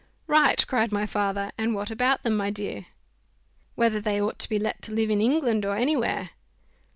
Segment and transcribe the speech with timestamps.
[0.25, 2.87] "Right," cried my father; "and what about them, my dear?"
[3.75, 6.31] "Whether they ought to be let to live in England, or any where."